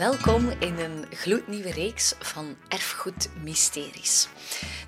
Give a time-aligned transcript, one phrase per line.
[0.00, 4.28] Welkom in een gloednieuwe reeks van Erfgoed Mysteries.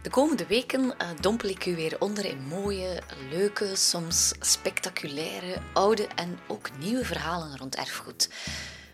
[0.03, 0.91] De komende weken uh,
[1.21, 7.59] dompel ik u weer onder in mooie, leuke, soms spectaculaire, oude en ook nieuwe verhalen
[7.59, 8.29] rond erfgoed.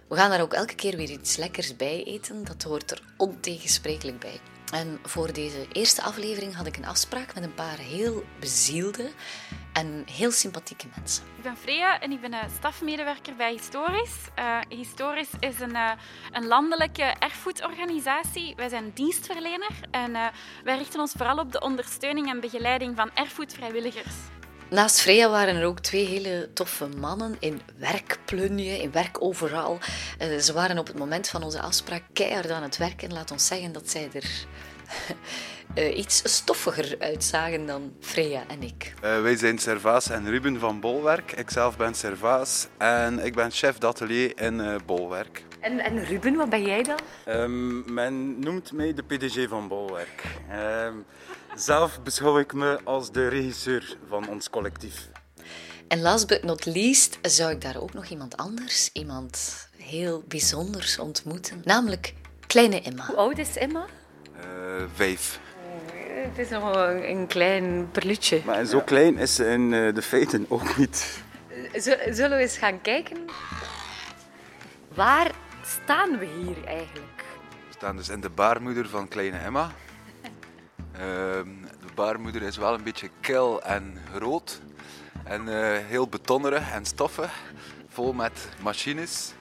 [0.08, 4.18] We gaan daar ook elke keer weer iets lekkers bij eten, dat hoort er ontegensprekelijk
[4.18, 4.40] bij.
[4.72, 9.10] En voor deze eerste aflevering had ik een afspraak met een paar heel bezielde
[9.72, 11.24] en heel sympathieke mensen.
[11.36, 14.16] Ik ben Freya en ik ben stafmedewerker bij Historisch.
[14.38, 15.90] Uh, Historisch is een, uh,
[16.30, 18.54] een landelijke erfgoedorganisatie.
[18.56, 20.12] Wij zijn dienstverlener en
[20.64, 24.14] wij richten ons vooral op de ondersteuning en begeleiding van erfgoedvrijwilligers.
[24.70, 29.78] Naast Freya waren er ook twee hele toffe mannen in werkplunje, in werk overal.
[30.22, 33.12] Uh, ze waren op het moment van onze afspraak keihard aan het werken.
[33.12, 34.30] Laat ons zeggen dat zij er
[35.74, 38.94] uh, iets stoffiger uitzagen dan Freya en ik.
[39.04, 41.32] Uh, wij zijn Servaas en Ruben van Bolwerk.
[41.32, 45.47] Ikzelf ben Servaas en ik ben chef d'atelier in Bolwerk.
[45.60, 46.98] En, en, Ruben, wat ben jij dan?
[47.28, 50.24] Um, men noemt mij de PDG van Bolwerk.
[50.84, 51.04] Um,
[51.54, 55.08] zelf beschouw ik me als de regisseur van ons collectief.
[55.88, 60.98] En last but not least zou ik daar ook nog iemand anders, iemand heel bijzonders
[60.98, 61.60] ontmoeten.
[61.64, 62.14] Namelijk
[62.46, 63.06] kleine Emma.
[63.06, 63.84] Hoe oud is Emma?
[64.36, 65.40] Uh, vijf.
[66.28, 68.40] Het is nog een klein perlutje.
[68.44, 71.22] Maar zo klein is ze in uh, de feiten ook niet.
[72.10, 73.16] Zullen we eens gaan kijken?
[74.94, 75.30] Waar
[75.68, 77.24] staan we hier eigenlijk?
[77.68, 79.70] We staan dus in de baarmoeder van kleine Emma.
[80.92, 84.60] Ehm, de baarmoeder is wel een beetje kil en rood.
[85.24, 87.32] En uh, heel betonnerig en stoffig.
[87.88, 89.32] Vol met machines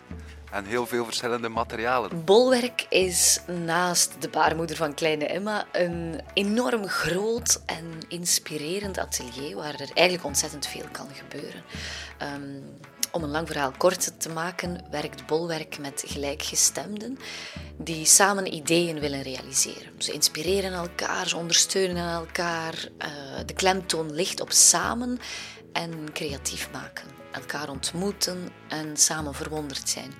[0.51, 2.23] en heel veel verschillende materialen.
[2.25, 9.73] Bolwerk is naast de baarmoeder van kleine Emma een enorm groot en inspirerend atelier waar
[9.73, 11.63] er eigenlijk ontzettend veel kan gebeuren.
[12.21, 12.63] Um,
[13.17, 17.17] om een lang verhaal kort te maken, werkt Bolwerk met gelijkgestemden
[17.77, 19.91] die samen ideeën willen realiseren.
[19.97, 22.73] Ze inspireren elkaar, ze ondersteunen elkaar.
[22.73, 23.07] Uh,
[23.45, 25.19] de klemtoon ligt op samen
[25.73, 27.07] en creatief maken.
[27.31, 30.13] Elkaar ontmoeten en samen verwonderd zijn.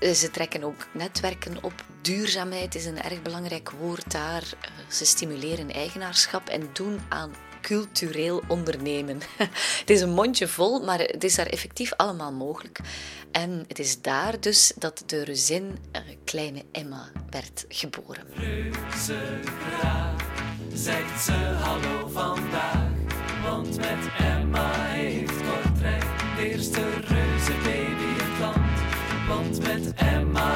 [0.00, 1.84] Uh, ze trekken ook netwerken op.
[2.02, 4.42] Duurzaamheid is een erg belangrijk woord daar.
[4.42, 9.20] Uh, ze stimuleren eigenaarschap en doen aan cultureel ondernemen.
[9.80, 12.78] het is een mondje vol, maar het is daar effectief allemaal mogelijk.
[13.32, 18.24] En het is daar dus dat de reuzin uh, kleine Emma werd geboren.
[18.34, 20.16] Reuzengraag,
[20.74, 22.90] zegt ze hallo vandaag,
[23.42, 26.04] want met Emma heeft Kortrijk
[26.36, 28.80] de eerste reuzenbaby het land.
[29.28, 30.51] Want met Emma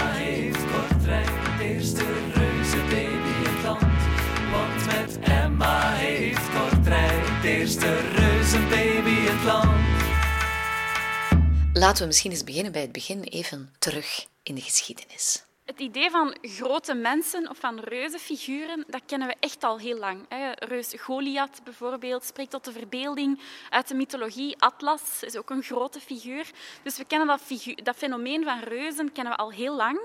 [11.87, 15.45] Laten we misschien eens beginnen bij het begin, even terug in de geschiedenis.
[15.65, 20.27] Het idee van grote mensen of van reuzenfiguren, dat kennen we echt al heel lang.
[20.55, 24.63] Reus Goliath bijvoorbeeld spreekt tot de verbeelding uit de mythologie.
[24.63, 26.51] Atlas is ook een grote figuur.
[26.83, 30.01] Dus we kennen dat, figuur, dat fenomeen van reuzen kennen we al heel lang.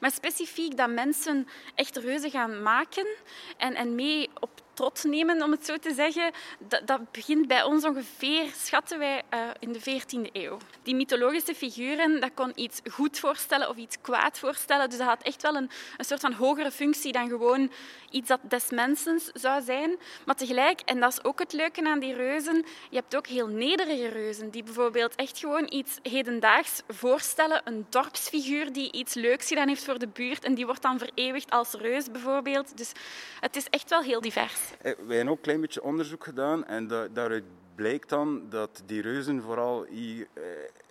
[0.00, 3.06] Maar specifiek dat mensen echt reuzen gaan maken
[3.56, 7.62] en, en mee op trot nemen, om het zo te zeggen, dat, dat begint bij
[7.62, 10.58] ons ongeveer, schatten wij, uh, in de 14e eeuw.
[10.82, 14.88] Die mythologische figuren, dat kon iets goed voorstellen of iets kwaad voorstellen.
[14.88, 17.70] Dus dat had echt wel een, een soort van hogere functie dan gewoon
[18.10, 19.96] iets dat des mensens zou zijn.
[20.24, 23.46] Maar tegelijk, en dat is ook het leuke aan die reuzen, je hebt ook heel
[23.46, 27.60] nederige reuzen, die bijvoorbeeld echt gewoon iets hedendaags voorstellen.
[27.64, 31.50] Een dorpsfiguur die iets leuks gedaan heeft voor de buurt en die wordt dan vereeuwigd
[31.50, 32.76] als reus bijvoorbeeld.
[32.76, 32.92] Dus
[33.40, 34.67] het is echt wel heel divers.
[34.70, 39.02] Eh, wij hebben ook een klein beetje onderzoek gedaan en daaruit blijkt dan dat die
[39.02, 39.94] reuzen vooral eh,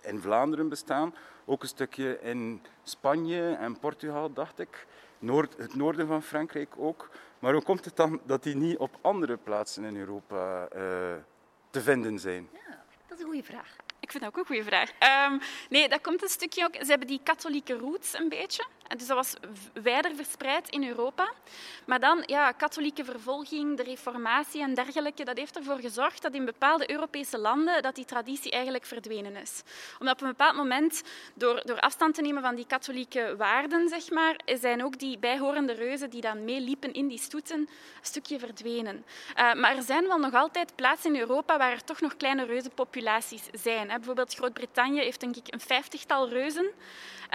[0.02, 1.14] in Vlaanderen bestaan.
[1.44, 4.86] Ook een stukje in Spanje en Portugal, dacht ik.
[5.18, 7.10] Noord, het noorden van Frankrijk ook.
[7.38, 10.80] Maar hoe komt het dan dat die niet op andere plaatsen in Europa uh,
[11.70, 12.48] te vinden zijn?
[12.52, 13.76] Ja, dat is een goede vraag.
[14.00, 14.90] Ik vind dat ook een goede vraag.
[15.30, 16.74] Um, nee, dat komt een stukje ook.
[16.74, 18.66] Ze hebben die katholieke roots een beetje.
[18.96, 19.34] Dus dat was
[19.82, 21.32] wijder verspreid in Europa.
[21.86, 26.44] Maar dan, ja, katholieke vervolging, de reformatie en dergelijke, dat heeft ervoor gezorgd dat in
[26.44, 29.62] bepaalde Europese landen dat die traditie eigenlijk verdwenen is.
[29.98, 31.02] Omdat op een bepaald moment,
[31.34, 35.72] door, door afstand te nemen van die katholieke waarden, zeg maar, zijn ook die bijhorende
[35.72, 37.68] reuzen die dan meeliepen in die stoeten een
[38.02, 39.04] stukje verdwenen.
[39.36, 42.44] Uh, maar er zijn wel nog altijd plaatsen in Europa waar er toch nog kleine
[42.44, 43.86] reuzenpopulaties zijn.
[43.86, 46.70] Bijvoorbeeld Groot-Brittannië heeft denk ik een vijftigtal reuzen.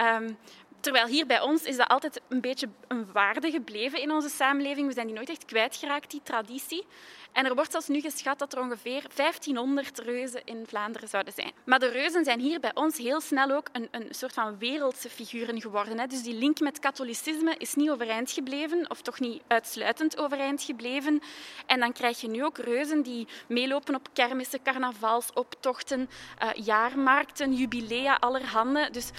[0.00, 0.38] Um,
[0.84, 4.86] Terwijl hier bij ons is dat altijd een beetje een waarde gebleven in onze samenleving.
[4.86, 6.86] We zijn die nooit echt kwijtgeraakt, die traditie.
[7.32, 11.52] En er wordt zelfs nu geschat dat er ongeveer 1500 reuzen in Vlaanderen zouden zijn.
[11.64, 15.10] Maar de reuzen zijn hier bij ons heel snel ook een, een soort van wereldse
[15.10, 15.98] figuren geworden.
[15.98, 16.06] Hè.
[16.06, 21.22] Dus die link met katholicisme is niet overeind gebleven, of toch niet uitsluitend overeind gebleven.
[21.66, 26.10] En dan krijg je nu ook reuzen die meelopen op kermissen, carnavalsoptochten,
[26.42, 28.88] uh, jaarmarkten, jubilea allerhande.
[28.90, 29.10] Dus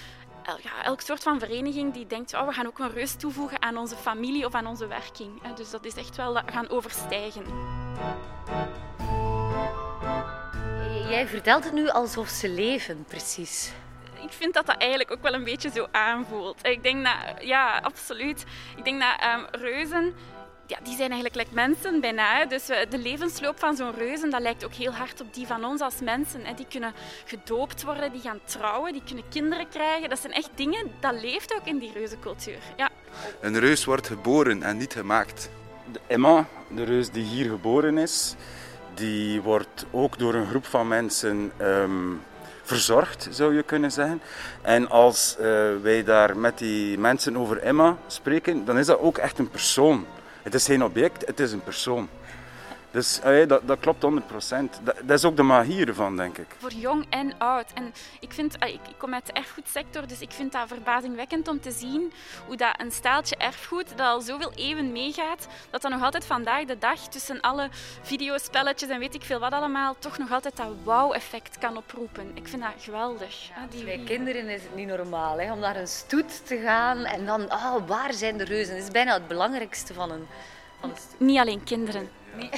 [0.45, 3.77] ja, elk soort van vereniging die denkt, oh, we gaan ook een reus toevoegen aan
[3.77, 5.55] onze familie of aan onze werking.
[5.55, 7.43] Dus dat is echt wel gaan overstijgen.
[11.09, 13.71] Jij vertelt het nu alsof ze leven, precies.
[14.23, 16.67] Ik vind dat dat eigenlijk ook wel een beetje zo aanvoelt.
[16.67, 18.45] Ik denk dat, ja, absoluut.
[18.75, 20.15] Ik denk dat um, reuzen
[20.67, 22.45] ja, die zijn eigenlijk like mensen bijna.
[22.45, 25.81] Dus de levensloop van zo'n reuzen dat lijkt ook heel hard op die van ons
[25.81, 26.41] als mensen.
[26.55, 26.93] Die kunnen
[27.25, 30.09] gedoopt worden, die gaan trouwen, die kunnen kinderen krijgen.
[30.09, 32.57] Dat zijn echt dingen, dat leeft ook in die reuzencultuur.
[32.77, 32.89] Ja.
[33.39, 35.49] Een reus wordt geboren en niet gemaakt.
[35.91, 38.35] De Emma, de reus die hier geboren is,
[38.93, 42.13] die wordt ook door een groep van mensen ehm,
[42.63, 44.21] verzorgd, zou je kunnen zeggen.
[44.61, 45.45] En als uh,
[45.81, 50.05] wij daar met die mensen over Emma spreken, dan is dat ook echt een persoon.
[50.45, 52.09] Het is geen object, het is een persoon.
[52.95, 54.79] Dus dat, dat, klopt 100 procent.
[54.83, 56.47] Dat, dat, is ook de magie ervan, denk ik.
[56.57, 57.65] Voor jong en oud.
[57.73, 61.71] En ik, vind, ik, kom uit de erfgoedsector, dus ik vind dat verbazingwekkend om te
[61.71, 62.13] zien
[62.47, 66.65] hoe dat een staaltje erfgoed, dat al zoveel eeuwen meegaat, dat dat nog altijd vandaag
[66.65, 67.69] de dag tussen alle
[68.01, 72.31] videospelletjes en weet ik veel wat allemaal, toch nog altijd dat wauw-effect kan oproepen.
[72.33, 73.47] Ik vind dat geweldig.
[73.47, 77.25] Ja, Bij kinderen is het niet normaal hè, om naar een stoet te gaan en
[77.25, 78.75] dan, oh, waar zijn de reuzen?
[78.75, 80.27] Dat is bijna het belangrijkste van een,
[80.79, 81.19] van een stoet.
[81.19, 82.09] Niet alleen kinderen.
[82.37, 82.49] Ja.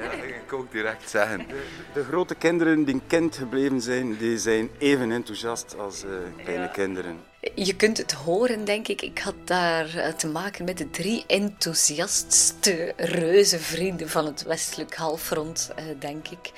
[0.00, 1.46] Ja, ik kan ook direct zeggen.
[1.94, 6.10] De, grote kinderen die kind gebleven zijn, die zijn even enthousiast als uh,
[6.44, 7.20] kleine kinderen.
[7.54, 9.02] Je kunt het horen, denk ik.
[9.02, 15.70] Ik had daar eh, te maken met de drie enthousiastste reuzenvrienden van het westelijk halfrond,
[15.78, 16.52] uh, denk ik.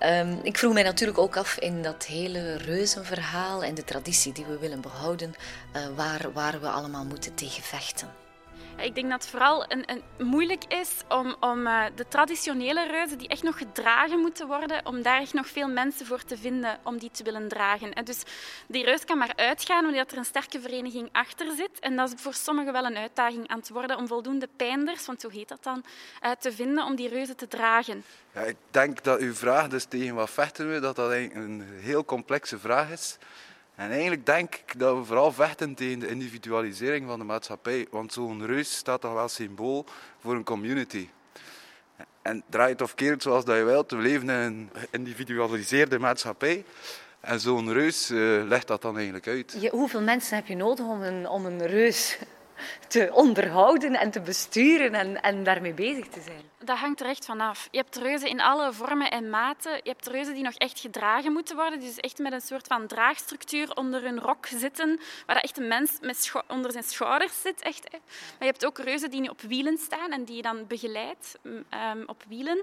[0.00, 4.44] Um, ik vroeg mij natuurlijk ook af in dat hele reuzenverhaal en de traditie die
[4.44, 5.34] we willen behouden,
[5.76, 8.21] uh, waar, waar we allemaal moeten tegen vechten.
[8.82, 13.18] Ik denk dat het vooral een, een moeilijk is om, om uh, de traditionele reuzen,
[13.18, 16.78] die echt nog gedragen moeten worden, om daar echt nog veel mensen voor te vinden
[16.82, 17.92] om die te willen dragen.
[17.92, 18.22] En dus
[18.66, 21.78] die reus kan maar uitgaan omdat er een sterke vereniging achter zit.
[21.80, 25.20] En dat is voor sommigen wel een uitdaging aan het worden om voldoende pijnders, want
[25.20, 25.84] zo heet dat dan,
[26.24, 28.04] uh, te vinden om die reuzen te dragen.
[28.32, 32.04] Ja, ik denk dat uw vraag, dus tegen wat vechten we, dat dat een heel
[32.04, 33.18] complexe vraag is.
[33.82, 37.86] En eigenlijk denk ik dat we vooral vechten tegen de individualisering van de maatschappij.
[37.90, 39.84] Want zo'n reus staat toch wel symbool
[40.20, 41.08] voor een community.
[42.22, 46.64] En draai het of keert zoals dat je wilt, we leven in een individualiseerde maatschappij.
[47.20, 49.68] En zo'n reus uh, legt dat dan eigenlijk uit.
[49.70, 52.18] Hoeveel mensen heb je nodig om een, om een reus
[52.88, 56.51] te onderhouden en te besturen en, en daarmee bezig te zijn?
[56.64, 57.68] Dat hangt er echt vanaf.
[57.70, 59.72] Je hebt reuzen in alle vormen en maten.
[59.72, 61.80] Je hebt reuzen die nog echt gedragen moeten worden.
[61.80, 65.98] Dus echt met een soort van draagstructuur onder hun rok zitten, waar echt een mens
[66.00, 67.62] met onder zijn schouders zit.
[67.62, 67.90] Echt.
[67.90, 68.00] Maar
[68.38, 72.22] je hebt ook reuzen die op wielen staan en die je dan begeleidt um, op
[72.28, 72.56] wielen.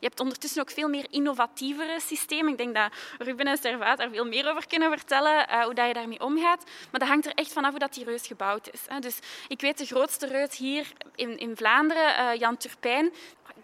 [0.00, 2.52] Je hebt ondertussen ook veel meer innovatievere systemen.
[2.52, 5.86] Ik denk dat Ruben en Servaat daar veel meer over kunnen vertellen, uh, hoe dat
[5.86, 6.64] je daarmee omgaat.
[6.90, 8.80] Maar dat hangt er echt vanaf hoe dat die reus gebouwd is.
[9.00, 9.18] Dus
[9.48, 13.12] ik weet de grootste reus hier in, in Vlaanderen, uh, Jan Turpijn,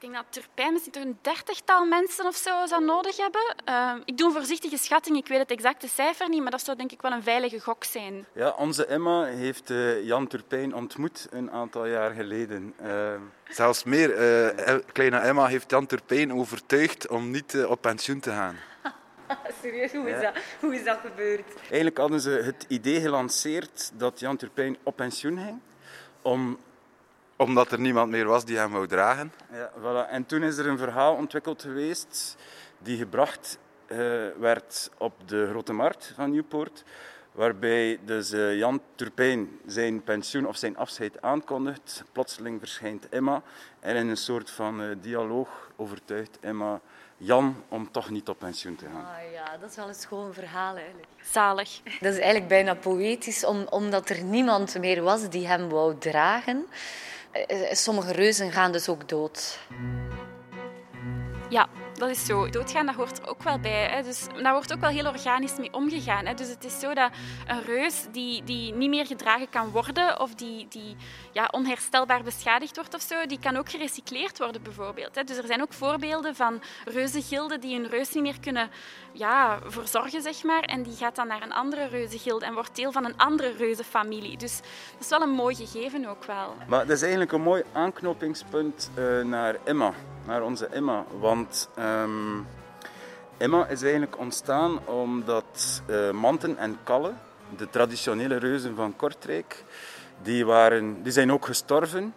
[0.02, 3.54] denk dat Turpijn misschien toch een dertigtal mensen of zo zou nodig hebben.
[3.68, 6.76] Uh, ik doe een voorzichtige schatting, ik weet het exacte cijfer niet, maar dat zou
[6.76, 8.26] denk ik wel een veilige gok zijn.
[8.34, 12.74] Ja, onze Emma heeft uh, Jan Turpijn ontmoet een aantal jaar geleden.
[12.82, 13.14] Uh,
[13.48, 18.56] Zelfs meer, eh, kleine Emma heeft Jan Turpijn overtuigd om niet op pensioen te gaan.
[19.62, 21.44] Serieus, hoe is, dat, hoe is dat gebeurd?
[21.60, 25.60] Eigenlijk hadden ze het idee gelanceerd dat Jan Turpijn op pensioen ging
[26.22, 26.58] om
[27.42, 29.32] omdat er niemand meer was die hem wou dragen.
[29.52, 30.10] Ja, voilà.
[30.10, 32.36] En toen is er een verhaal ontwikkeld geweest
[32.78, 33.98] die gebracht uh,
[34.38, 36.84] werd op de Grote Markt van Newport.
[37.32, 42.04] Waarbij dus uh, Jan Turpijn zijn pensioen of zijn afscheid aankondigt.
[42.12, 43.42] Plotseling verschijnt Emma
[43.80, 46.80] en in een soort van uh, dialoog overtuigt Emma
[47.16, 49.04] Jan om toch niet op pensioen te gaan.
[49.04, 51.08] Ah ja, dat is wel een schoon verhaal eigenlijk.
[51.22, 51.80] Zalig.
[52.00, 56.66] Dat is eigenlijk bijna poëtisch, om, omdat er niemand meer was die hem wou dragen.
[57.32, 59.58] Eh, sommige reuzen gaan dus ook dood.
[61.48, 61.68] Ja,
[62.02, 62.48] Dat is zo.
[62.48, 63.88] Doodgaan, dat hoort er ook wel bij.
[63.90, 64.02] Hè.
[64.02, 66.26] Dus daar wordt ook wel heel organisch mee omgegaan.
[66.26, 66.34] Hè.
[66.34, 67.10] Dus het is zo dat
[67.46, 70.96] een reus die, die niet meer gedragen kan worden of die, die
[71.32, 75.14] ja, onherstelbaar beschadigd wordt of zo, die kan ook gerecycleerd worden bijvoorbeeld.
[75.14, 75.24] Hè.
[75.24, 78.70] Dus er zijn ook voorbeelden van reuzengilden die een reus niet meer kunnen
[79.12, 80.62] ja, verzorgen, zeg maar.
[80.62, 84.36] En die gaat dan naar een andere reuzengilde en wordt deel van een andere reuzenfamilie.
[84.36, 86.54] Dus dat is wel een mooi gegeven ook wel.
[86.68, 89.94] Maar dat is eigenlijk een mooi aanknopingspunt uh, naar Emma,
[90.26, 91.04] naar onze Emma.
[91.20, 92.46] Want um,
[93.36, 97.12] Emma is eigenlijk ontstaan omdat uh, Manten en Kalle,
[97.56, 99.64] de traditionele reuzen van Kortrijk,
[100.22, 102.14] die, waren, die zijn ook gestorven.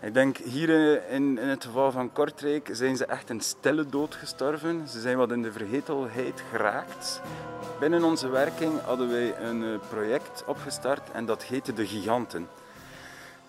[0.00, 4.14] Ik denk hier in, in het geval van Kortrijk zijn ze echt een stille dood
[4.14, 4.88] gestorven.
[4.88, 7.20] Ze zijn wat in de vergetelheid geraakt.
[7.80, 12.48] Binnen onze werking hadden wij een eh, project opgestart en dat heette De Giganten.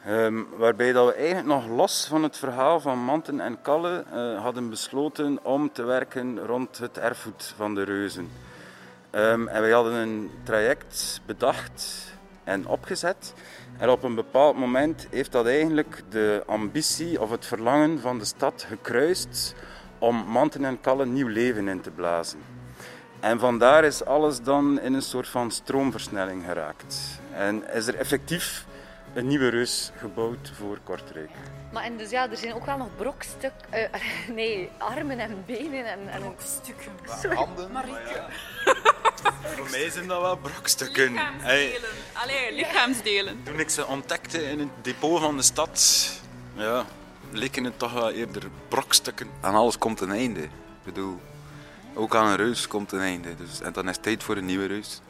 [0.08, 4.41] Um, waarbij dat we eigenlijk nog los van het verhaal van Manten en Kalle uh,
[4.41, 8.29] hadden besloten om te werken rond het erfgoed van de reuzen.
[9.12, 12.13] Um, en wij hadden een traject bedacht
[12.44, 13.34] en opgezet.
[13.77, 18.25] En op een bepaald moment heeft dat eigenlijk de ambitie of het verlangen van de
[18.25, 19.56] stad gekruist
[19.98, 22.39] om Manten en Kalle nieuw leven in te blazen.
[23.20, 27.20] En vandaar is alles dan in een soort van stroomversnelling geraakt.
[27.34, 28.65] En is er effectief
[29.13, 31.30] een nieuwe reus gebouwd voor Kortrijk.
[31.72, 33.84] Maar en dus ja, er zijn ook wel nog brokstuk, uh,
[34.36, 36.92] nee, armen en benen en, en brokstukken.
[37.22, 37.36] Sorry.
[37.36, 37.72] Handen.
[37.72, 38.24] Marieke.
[39.44, 41.12] Voor mij zijn dat wel brokstukken.
[41.12, 41.89] Lichaamsdelen.
[42.13, 43.44] Allee, lichaamsdelen.
[43.44, 46.10] Toen ik ze ontdekte in het depot van de stad,
[46.56, 46.86] ja,
[47.32, 49.30] leken het toch wel eerder brokstukken.
[49.42, 50.42] Aan alles komt een einde.
[50.42, 50.50] Ik
[50.84, 51.20] bedoel,
[51.94, 53.36] ook aan een reus komt een einde.
[53.36, 55.01] Dus, en dan is het tijd voor een nieuwe reus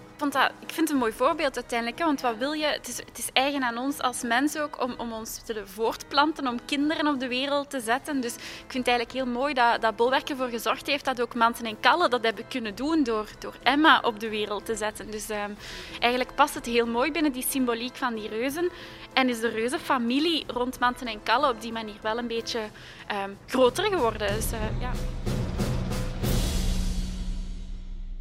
[0.59, 1.99] ik vind het een mooi voorbeeld uiteindelijk.
[1.99, 2.65] Want wat wil je?
[2.65, 6.47] Het is, het is eigen aan ons als mensen ook om, om ons te voortplanten,
[6.47, 8.21] om kinderen op de wereld te zetten.
[8.21, 11.35] Dus ik vind het eigenlijk heel mooi dat, dat Bolwerk ervoor gezorgd heeft dat ook
[11.35, 15.11] Manten en Kalle dat hebben kunnen doen door, door Emma op de wereld te zetten.
[15.11, 15.57] Dus um,
[15.99, 18.69] eigenlijk past het heel mooi binnen die symboliek van die reuzen.
[19.13, 22.59] En is de reuzenfamilie rond Manten en Kalle op die manier wel een beetje
[23.23, 24.35] um, groter geworden.
[24.35, 24.91] Dus, uh, ja.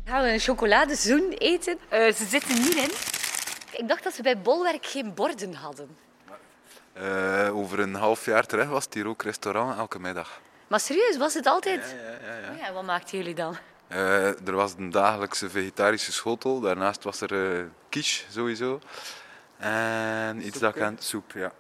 [0.08, 1.78] Gaan we een chocoladezoen eten?
[1.92, 2.90] Uh, ze zitten hierin.
[3.72, 5.96] Ik dacht dat ze bij Bolwerk geen borden hadden.
[6.98, 10.40] Uh, over een half jaar terug was het hier ook restaurant elke middag.
[10.66, 11.94] Maar serieus, was het altijd?
[11.96, 12.38] Ja, ja, ja.
[12.40, 12.50] ja.
[12.52, 13.56] Oh ja wat maakten jullie dan?
[13.88, 16.60] Uh, er was een dagelijkse vegetarische schotel.
[16.60, 18.80] Daarnaast was er uh, quiche sowieso.
[19.58, 21.52] En iets dat aan soep, ja.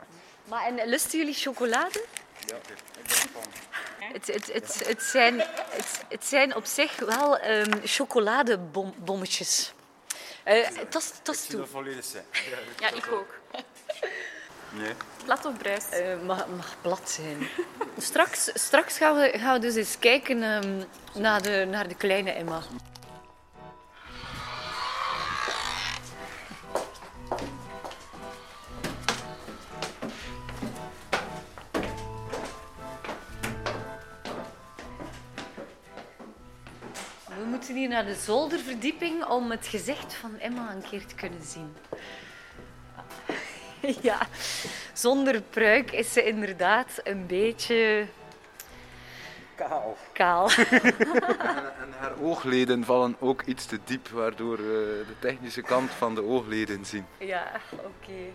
[0.44, 2.04] Maar en lusten jullie chocolade?
[2.46, 2.62] Ja, ik
[2.94, 3.67] ben van.
[4.12, 9.72] Het, het, het, het, zijn, het, het zijn op zich wel um, chocoladebommetjes.
[10.46, 11.66] Uh, tas, tas toe.
[11.66, 12.24] volledig zijn.
[12.78, 13.34] Ja, ik ook.
[14.70, 14.92] Nee.
[15.24, 15.84] Plat of bruis?
[15.92, 17.48] Uh, mag, mag plat zijn.
[18.08, 20.84] straks, straks gaan, we, gaan we dus eens kijken um,
[21.14, 22.62] naar, de, naar de kleine Emma.
[37.88, 41.76] Naar de zolderverdieping om het gezicht van Emma een keer te kunnen zien.
[44.02, 44.26] Ja,
[44.92, 48.06] zonder pruik is ze inderdaad een beetje...
[49.54, 49.96] Kaal.
[50.12, 50.50] Kaal.
[51.82, 56.22] En haar oogleden vallen ook iets te diep, waardoor we de technische kant van de
[56.22, 57.06] oogleden zien.
[57.18, 58.32] Ja, oké.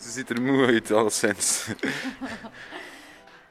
[0.00, 1.66] Ze ziet er moe uit, alleszins.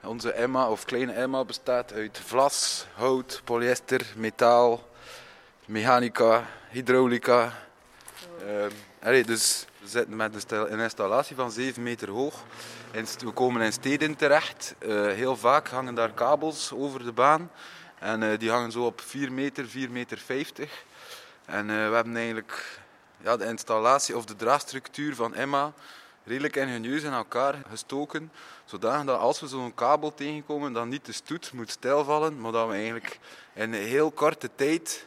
[0.03, 4.87] Onze Emma, of kleine Emma, bestaat uit vlas, hout, polyester, metaal,
[5.67, 7.53] mechanica, hydraulica.
[9.03, 12.43] Uh, dus we zitten met een installatie van 7 meter hoog.
[13.19, 14.75] We komen in steden terecht.
[14.79, 17.51] Uh, heel vaak hangen daar kabels over de baan.
[17.99, 20.83] En uh, die hangen zo op 4 meter, 4 meter 50.
[21.45, 22.79] En uh, we hebben eigenlijk
[23.21, 25.73] ja, de installatie of de draagstructuur van Emma
[26.23, 28.31] redelijk ingenieus in elkaar gestoken.
[28.65, 32.73] Zodat als we zo'n kabel tegenkomen, dan niet de stoet moet stilvallen, maar dat we
[32.73, 33.19] eigenlijk
[33.53, 35.05] in een heel korte tijd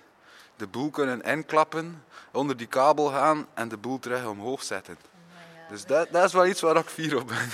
[0.61, 4.99] de boel kunnen inklappen, onder die kabel gaan en de boel terug omhoog zetten.
[5.69, 7.49] Dus dat, dat is wel iets waar ik fier op ben.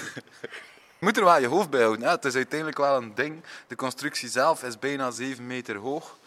[0.98, 2.04] Je moet er wel je hoofd bij houden.
[2.04, 2.10] Hè.
[2.10, 3.42] Het is uiteindelijk wel een ding.
[3.66, 6.18] De constructie zelf is bijna 7 meter hoog.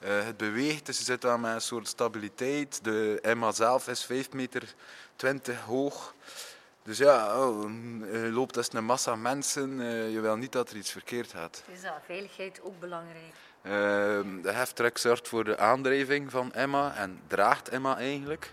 [0.00, 2.84] Uh, het beweegt, dus je zit daar met een soort stabiliteit.
[2.84, 4.74] De Emma zelf is 5 meter
[5.16, 6.14] 20 hoog.
[6.82, 7.70] Dus ja, oh,
[8.12, 9.70] je loopt als een massa mensen.
[9.80, 11.62] Uh, je wil niet dat er iets verkeerd gaat.
[11.72, 13.34] Is dat veiligheid ook belangrijk?
[13.62, 13.72] Uh,
[14.42, 18.52] de heftrek zorgt voor de aandrijving van Emma en draagt Emma eigenlijk.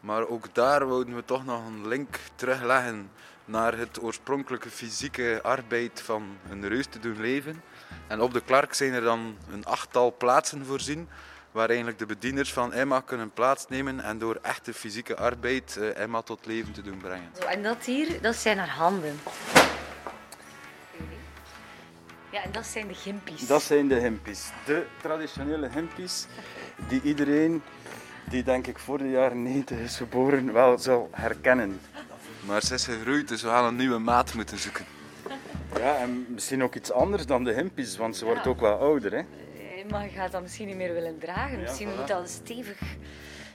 [0.00, 3.10] Maar ook daar wouden we toch nog een link terugleggen
[3.44, 7.62] naar het oorspronkelijke fysieke arbeid van een reus te doen leven.
[8.06, 11.08] En op de Clark zijn er dan een achttal plaatsen voorzien
[11.52, 16.22] waar eigenlijk de bedieners van Emma kunnen plaatsnemen en door echte fysieke arbeid eh, Emma
[16.22, 17.30] tot leven te doen brengen.
[17.48, 19.20] En dat hier, dat zijn haar handen.
[22.32, 23.46] Ja, en dat zijn de gimpies.
[23.46, 24.50] Dat zijn de hempies.
[24.64, 26.26] De traditionele hempies
[26.88, 27.62] die iedereen
[28.28, 31.80] die denk ik voor de jaren 90 is geboren wel zal herkennen.
[32.46, 34.84] Maar ze is gegroeid, dus we gaan een nieuwe maat moeten zoeken.
[35.78, 39.12] Ja, en misschien ook iets anders dan de hempies, want ze wordt ook wel ouder.
[39.12, 39.18] Hè?
[39.18, 41.60] Eh, Maar je gaat dat misschien niet meer willen dragen.
[41.60, 41.96] misschien voilà.
[41.96, 42.78] moet dat een stevig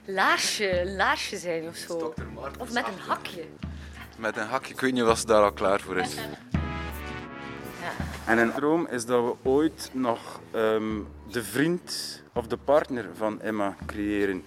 [0.05, 2.13] laarsje, laarsje zijn of zo.
[2.60, 3.44] Of met een hakje.
[4.17, 6.15] Met een hakje, ik weet niet of ze daar al klaar voor is.
[8.25, 11.00] En een droom is dat we ooit nog ehm,
[11.32, 14.44] de vriend of de partner van Emma creëren.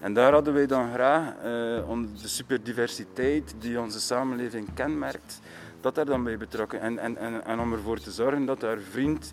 [0.00, 5.40] En daar hadden wij dan graag eh, om de superdiversiteit die onze samenleving kenmerkt,
[5.80, 6.80] dat daar dan bij betrokken.
[6.80, 9.32] En, en, en, en om ervoor te zorgen dat haar vriend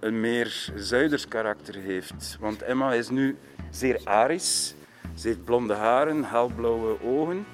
[0.00, 2.36] een meer Zuiders karakter heeft.
[2.40, 3.36] Want Emma is nu
[3.70, 4.74] zeer arisch.
[5.14, 7.46] Ze heeft blonde haren, helblauwe ogen.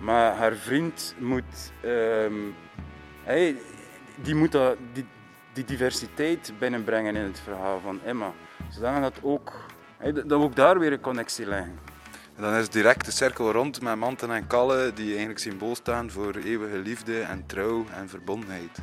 [0.00, 2.34] Maar haar vriend moet ehm,
[3.22, 3.56] hij,
[4.22, 5.06] die moet dat, die,
[5.52, 8.32] die diversiteit binnenbrengen in het verhaal van Emma.
[8.68, 9.66] Zodat dat ook,
[10.02, 11.78] dat we ook daar weer een connectie leggen.
[12.36, 16.10] En dan is direct de cirkel rond met manten en kallen die eigenlijk symbool staan
[16.10, 18.78] voor eeuwige liefde en trouw en verbondenheid.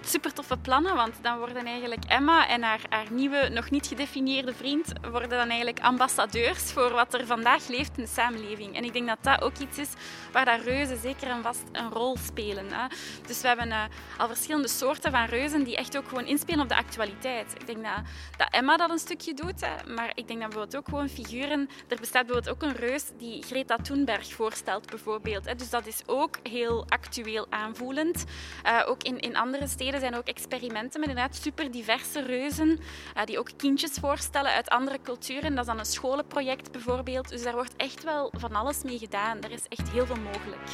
[0.00, 4.54] Super toffe plannen, want dan worden eigenlijk Emma en haar, haar nieuwe, nog niet gedefinieerde
[4.54, 8.76] vriend worden dan eigenlijk ambassadeurs voor wat er vandaag leeft in de samenleving.
[8.76, 9.88] En ik denk dat dat ook iets is
[10.32, 12.72] waar dat reuzen zeker en vast een rol spelen.
[12.72, 12.86] Hè.
[13.26, 13.82] Dus we hebben eh,
[14.18, 17.52] al verschillende soorten van reuzen die echt ook gewoon inspelen op de actualiteit.
[17.54, 18.02] Ik denk dat,
[18.36, 21.68] dat Emma dat een stukje doet, hè, maar ik denk dat bijvoorbeeld ook gewoon figuren...
[21.88, 25.44] Er bestaat bijvoorbeeld ook een reus die Greta Thunberg voorstelt, bijvoorbeeld.
[25.44, 25.54] Hè.
[25.54, 28.24] Dus dat is ook heel actueel aanvoelend.
[28.62, 32.80] Eh, ook in, in andere steden zijn er ook experimenten met inderdaad super diverse reuzen
[33.14, 35.50] eh, die ook kindjes voorstellen uit andere culturen.
[35.50, 37.28] Dat is dan een scholenproject bijvoorbeeld.
[37.28, 39.42] Dus daar wordt echt wel van alles mee gedaan.
[39.42, 40.70] Er is echt heel veel mogelijk.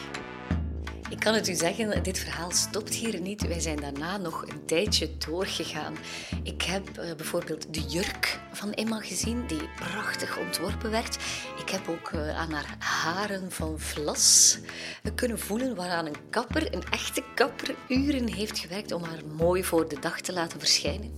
[1.11, 3.47] Ik kan het u zeggen, dit verhaal stopt hier niet.
[3.47, 5.97] Wij zijn daarna nog een tijdje doorgegaan.
[6.43, 11.19] Ik heb eh, bijvoorbeeld de jurk van Emma gezien, die prachtig ontworpen werd.
[11.59, 14.59] Ik heb ook eh, aan haar haren van vlas
[15.03, 19.65] eh, kunnen voelen, waaraan een kapper, een echte kapper, uren heeft gewerkt om haar mooi
[19.65, 21.15] voor de dag te laten verschijnen.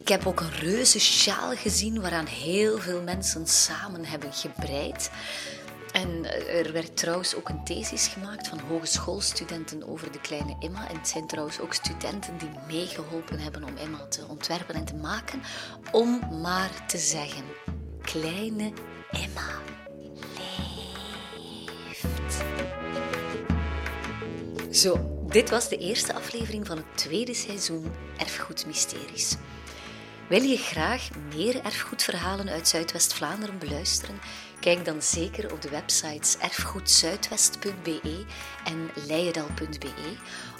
[0.00, 5.10] Ik heb ook een reuze sjaal gezien waaraan heel veel mensen samen hebben gebreid.
[5.94, 10.88] En eh, er werd trouwens ook een thesis gemaakt van hogeschoolstudenten over de kleine Emma.
[10.88, 14.94] En het zijn trouwens ook studenten die meegeholpen hebben om Emma te ontwerpen en te
[14.94, 15.42] maken.
[15.92, 17.44] Om maar te zeggen,
[18.02, 18.72] kleine
[19.10, 19.60] Emma
[21.86, 22.44] leeft.
[24.76, 29.36] Zo, dit was de eerste aflevering van het tweede seizoen Erfgoed Mysteries.
[30.28, 34.18] Wil je graag meer erfgoedverhalen uit Zuidwest-Vlaanderen beluisteren?
[34.64, 38.24] Kijk dan zeker op de websites erfgoedzuidwest.be
[38.64, 40.16] en leijendal.be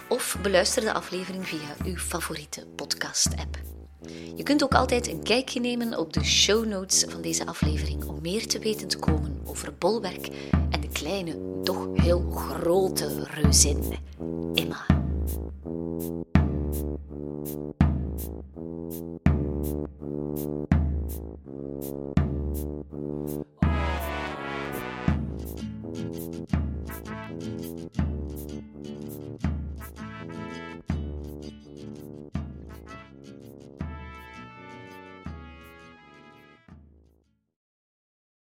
[0.08, 3.58] of beluister de aflevering via uw favoriete podcast-app.
[4.36, 8.18] Je kunt ook altijd een kijkje nemen op de show notes van deze aflevering om
[8.22, 10.28] meer te weten te komen over bolwerk
[10.70, 13.94] en de kleine, toch heel grote reuzin
[14.54, 14.93] Emma.